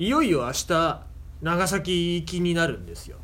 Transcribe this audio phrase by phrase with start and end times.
[0.00, 1.02] いよいよ明日
[1.42, 3.18] 長崎行きになるんですよ。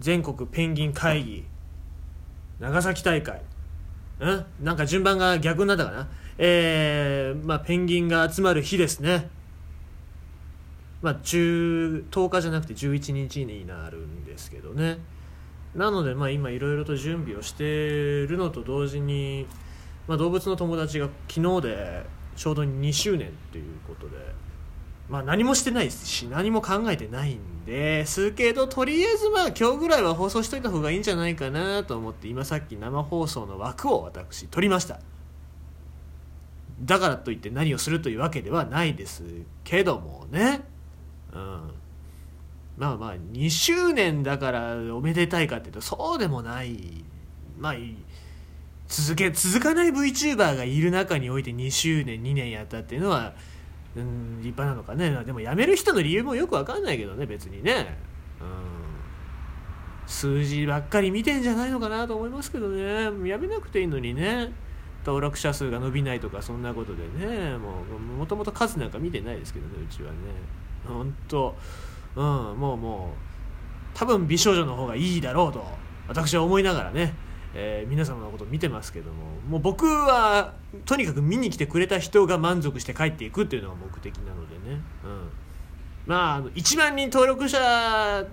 [0.00, 1.44] 全国ペンギン会議。
[2.58, 3.38] 長崎大会。
[3.38, 4.46] ん？
[4.60, 6.08] なんか順番が逆になったかな？
[6.36, 9.30] えー、まあペンギンが集まる日ですね。
[11.00, 14.98] まあ10 10日じゃなくて11日になるんですけどね。
[15.76, 19.46] なのでまあ今いろいろと準備をしてるのと同時に、
[20.08, 22.04] まあ、動物の友達が昨日で
[22.34, 24.16] ちょうど2周年ということで
[25.10, 26.06] まあ何もしてないです。
[26.06, 35.00] し何も考えてないんですけどとりあえずまあ今日ぐらいは放送しといた方がいいんじゃないかなと思って今さっき生放送の枠を私取りました。
[36.82, 39.24] だからといって何をするというわけではないです
[39.64, 40.62] けどもね。
[41.34, 41.70] うん。
[42.78, 47.04] まあまあ2周年だからおめでたいかっていうとそうでもない。
[47.58, 47.74] まあ
[48.86, 53.34] 続け続かない VTuber がいる中において2周年2年やったっていうのは
[53.96, 55.10] うん立派なのかね。
[55.24, 57.98] でも辞める人の理由もよく分かんないけどね別にね。
[58.40, 58.46] うん。
[60.06, 63.10] 数字ばっかり見てんじゃないのかなと思いますけどね。
[63.10, 64.52] 辞めなくていいのにね。
[65.04, 67.56] 登録者数が伸びないとかそんなことでね。
[67.56, 70.16] もうもともと数なんか見てないですけどねうちはね。
[70.86, 71.56] 本当。
[72.16, 75.64] うんもうもう多分美少女の方がいいだろうと
[76.08, 77.14] 私は思いながらね。
[77.54, 85.30] えー、皆様のこと見てますけどももう僕はとにかく見に来てくれた人が満足して帰っていくっていうのが目的なのでね、うん、
[86.06, 88.26] まあ1万人登録者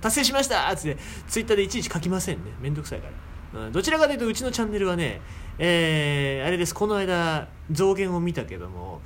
[0.00, 2.52] 達成しましたっつってツイッターでいちいち書きませんね。
[2.60, 3.08] めんどくさいか
[3.52, 5.20] ら、うん、どちらかというとうちのチャンネルはね、
[5.58, 6.74] えー、あれです。
[6.74, 9.00] この間増減を見たけども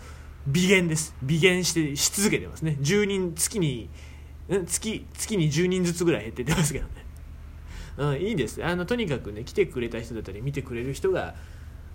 [0.46, 1.14] 微減です。
[1.22, 2.76] 微減してし続けてますね。
[2.80, 3.90] 10人月に
[4.66, 7.07] 月月に10人ずつぐらい減っててますけどね。
[7.98, 8.64] うん、いいです。
[8.64, 11.34] あのとにかくね来てくれた人だったり見てくれる人が、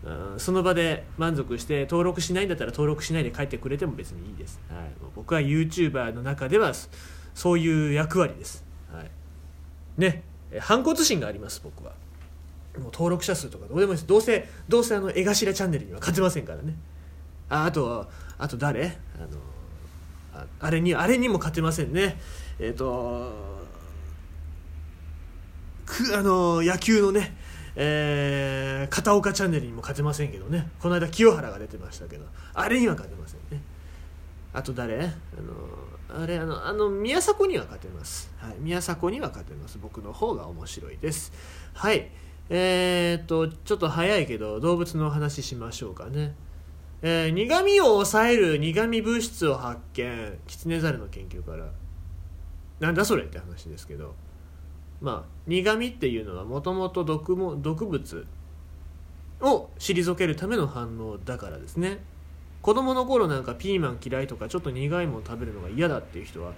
[0.04, 6.74] うん、その場で満足して登録しないんだったら登録しないで帰ってくれても別にいいです、はい、僕は YouTuber の中では
[7.34, 9.10] そういう役割です、はい、
[9.98, 10.24] ね。
[10.60, 11.94] 反骨心があります僕は。
[12.78, 14.08] もう登録者数とかどうでもいいです。
[14.08, 16.76] どうせどうせあの絵頭チャンネルには勝てませんからね。
[17.50, 18.98] ああとあと誰？
[19.16, 22.20] あのあれにあれにも勝てませんね。
[22.60, 23.63] えっ、ー、と
[25.86, 27.36] くあの野球のね、
[27.76, 30.70] えー、片岡チャンネルにも勝てませんけどね。
[30.80, 32.26] この間清原が出てましたけど。
[32.54, 33.62] あれには勝てませんね。
[34.54, 35.00] あと誰？
[35.04, 35.08] あ
[36.16, 39.80] のあれあのあの宮迫には勝てます、はい、宮迫には勝てます。
[39.82, 41.34] 僕の方が面白いです。
[41.74, 42.12] はい。
[42.50, 46.36] えー、っとちょっと早いけど動物の話しましょうかね。
[47.02, 50.40] えー、苦味を抑える苦味物質を発見。
[50.46, 51.66] キツネザルの研究から。
[52.80, 54.14] なんだそれって話ですけど。
[55.04, 58.26] まあ、苦味っていうのはもともと毒も毒物
[59.42, 62.02] を退けるための反応だからですね。
[62.62, 66.54] 子供の頃なんかピーマン嫌いとかちょっと苦いもの食べるのが嫌だっていう人は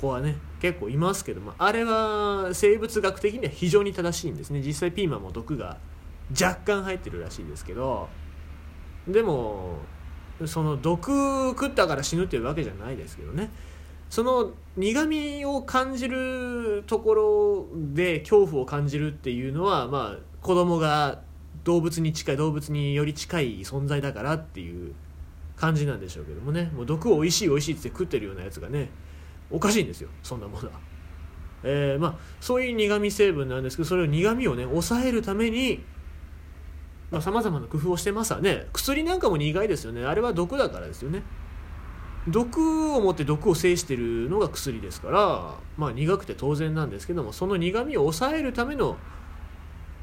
[0.00, 4.62] 子はね結構いますけどもあれは生物学的には非常に正しいんですね。
[4.62, 5.76] 実際ピーマンも毒が
[6.32, 8.08] 若干入ってるらしいですけど
[9.06, 9.76] でも
[10.46, 13.50] その毒食ったから死ぬっていうわけじゃないですけどね。
[14.10, 21.20] その苦みを感じるところで恐怖を感じるっていうのはまあ子供が
[21.62, 24.94] 動物に近い動物により近い存在だからっていう
[25.56, 26.70] 感じなんでしょうけどもね。
[26.74, 28.90] もう毒を美味しい美味しいって食ってるようなやつがね
[29.48, 30.80] おかしいんですよそんなものは。
[31.62, 35.84] えー、まあそういう苦味成分なんですけどそれを苦味をね抑えるために
[37.20, 38.66] さまざ、まな工夫をしてますわね。
[38.72, 40.04] 薬なんかも苦いですよね。
[40.04, 41.22] あれは毒だからですよね。
[42.28, 48.96] 毒を持って毒を制しているのが薬ですからまあ苦くて当然なんですけどもその苦みを抑えるための、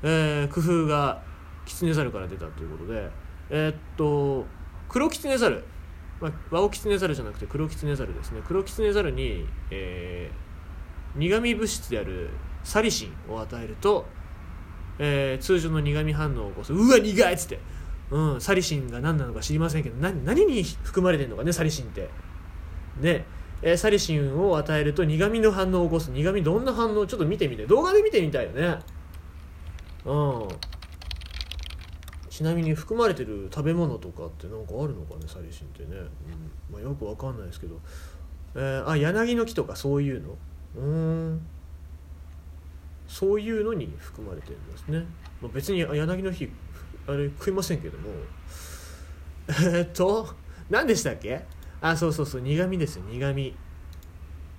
[0.04, 1.22] えー、工夫が
[1.66, 3.10] キツネザルから出たということで
[3.50, 4.46] えー、っと
[4.90, 5.64] 黒キツネザル、
[6.22, 8.42] まあ、ワオキツネザルじゃなくて黒キツネザルですね。
[8.46, 12.30] 黒キツネザルに、えー、苦味物質である
[12.64, 14.06] サリシンを与えると、
[15.00, 16.74] えー、通常の苦味反応を起こす。
[16.74, 17.60] うわ苦いっつって。
[18.10, 22.10] うん、サリシンが何なのか知りませんけど何に含まれてるのかねサリシンって。
[23.02, 23.26] ね。
[23.62, 26.12] えー、サリシンを与えると苦味の反応を起こす。
[26.12, 27.08] 苦味どんな反応？
[27.08, 27.66] ちょっと見てみて。
[27.66, 28.80] 動画で見てみたいよね。
[30.06, 30.48] うん。
[32.30, 36.08] ちなみに含まれてる食べ物とかって何かあるのかねサリシンってね、うん。
[36.72, 37.80] まあ、よくわかんないですけど、
[38.56, 40.38] えー、あ柳の木とかそういうの？
[40.78, 41.48] うん。
[43.08, 45.00] そういうのに含まれてるんですね、
[45.42, 46.52] まあ、別に柳の木
[47.08, 48.10] あれ食いませんけども。
[49.74, 50.28] えっと
[50.70, 51.46] 何でしたっけ？
[51.80, 53.56] あそうそうそう苦味ですよ苦味。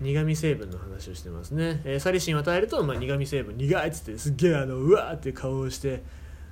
[0.01, 6.05] 苦味成分の話をしてますね、えー、サリシンを与えると、まあ、苦味成分苦いっつってすっげえあのうわーって顔をして、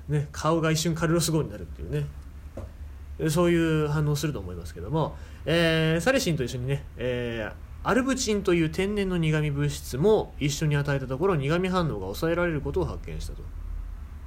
[0.09, 3.29] ね、顔が一瞬カルロス・ゴーになるっていうね。
[3.29, 5.15] そういう反応すると思いますけども、
[5.45, 13.41] えーサレシンと一緒にね、えーアルブチンという天然の苦味物質も一緒に与えたところ苦味反応が抑えられることを発見したと。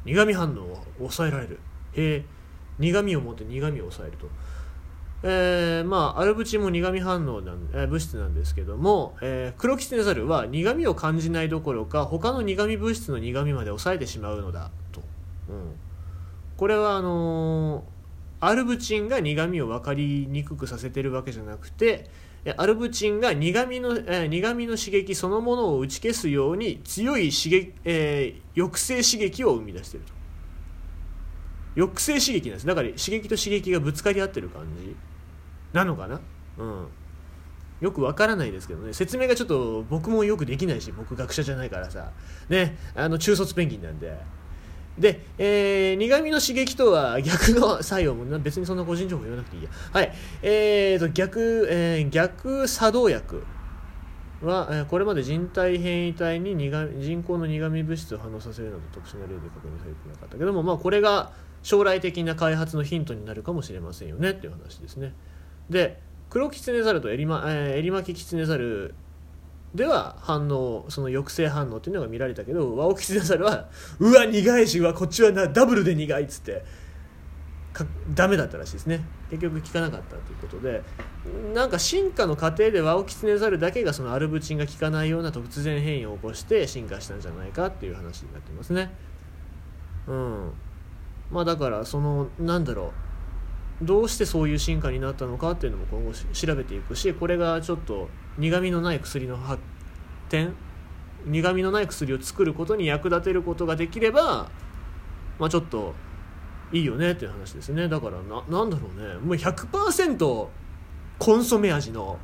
[0.04, 1.60] 苦味反応を抑えられる。
[1.94, 2.24] へえ。
[2.78, 4.28] 苦味を持って苦味を抑えると。
[5.22, 15.02] えーまあ、アルブチンも苦味反応なん、えー物質なんですけども、えー、クロキツネザルは苦味を感じないどころか他の苦味物質の苦味まで抑えてしまうのだと、
[15.50, 15.76] うん、
[16.56, 18.00] これはあのー
[18.42, 22.08] アルブチンが苦味を分かりにくくさせてるわけじゃなくて
[22.56, 30.12] アルブチンが苦味の、え苦味の刺激そのものを打ち消すように強い刺激、えー抑制刺激を生み出していると。
[31.76, 32.66] 抑制刺激なんです。
[32.66, 34.96] だから刺激と刺激がぶつかり合ってる感じ。
[35.72, 36.20] なのかな？
[36.58, 36.86] うん。
[37.80, 38.92] よくわからないですけどね。
[38.92, 42.10] 説明がちょっと僕もよくできないし僕学者じゃないからさ。
[42.48, 42.76] ね。
[42.94, 44.18] あの中卒ペンギンなんで。
[45.00, 49.70] で、えー苦味の刺激とは逆の作用も別にそんな個人情報言わなくていいや。
[49.92, 50.12] はい。
[50.42, 53.42] えーと逆、えー逆作動薬
[54.42, 61.32] は、えーこれまで人体変異体に苦人工の苦味物質を反応させるなど特殊な例で確認されてなかったけども、まあ、これが
[61.62, 65.14] 将来的な開発のヒントになるかもしれませんよねっていう話ですね。
[65.68, 68.94] で黒キツネザルとエリマ、えーエリマキキツネザル
[69.74, 73.68] では反応その抑制反応っていうのが見られたけどワオキツネザルは
[74.00, 76.64] うわ苦いしうわこっちはなダブルで苦いっつって
[77.72, 79.04] かダメだったらしいですね。
[79.30, 80.82] 結局効かなかったということで
[81.54, 88.92] なんか進化の過程でワオキツネザルだけがそのアルブチンが効かないような突然変異を起こして進化したんじゃないかっていう話になってますね。
[90.08, 90.52] うん。
[91.30, 93.09] まあだからそのなんだろう。
[93.82, 99.62] どうしてそういう進化になったのかっていうのも今後調べていくしこれがちょっと苦味のない薬の発
[100.28, 100.54] 展
[101.26, 104.50] 苦味のない薬を作ることに役立てることができれば
[105.38, 105.94] まあちょっと
[106.72, 107.88] いいよねっていう話ですね。
[107.88, 109.14] だからななんだろうね。
[109.14, 110.48] もう100%
[111.18, 112.18] コンソメ味の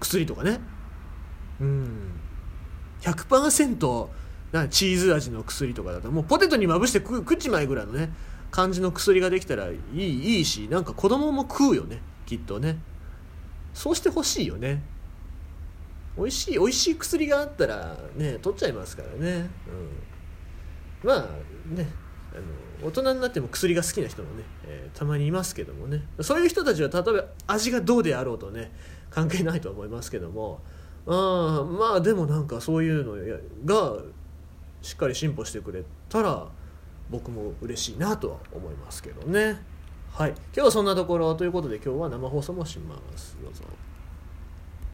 [0.00, 0.60] 薬とかね。
[1.60, 2.12] うん。
[3.02, 4.08] 100%
[4.70, 8.10] チーズ味の薬とかだともうポテトにまぶして食う食っちまいぐらいのね。
[8.50, 10.02] 感じの薬ができたらいい
[10.38, 12.78] いいしなんか子供も食うよねきっとね。
[13.74, 14.82] そうしてほしいよね。
[16.16, 19.48] 美味しい美味しい薬があったらね取っちゃいますからね、
[21.02, 21.20] うん、まあ
[21.74, 21.86] ね
[22.32, 26.02] あの大人になっても薬が好きな人もね、えーたまにいますけどもね。
[26.20, 28.72] そういう人たちは例えば味がどうであろうとね
[29.10, 30.60] 関係ないと思いますけども。
[31.06, 33.14] うんまあでもなんかそういうの
[33.64, 34.02] が
[34.82, 36.48] しっかり進歩してくれたら
[37.10, 39.60] 僕も嬉しいなとは思いますけどね。
[40.12, 40.30] はい。
[40.30, 43.36] 今日はそんなところということで今日は生放送もします。
[43.42, 43.62] どうぞ